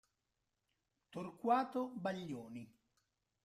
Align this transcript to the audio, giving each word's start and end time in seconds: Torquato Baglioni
Torquato 1.11 1.93
Baglioni 1.93 2.65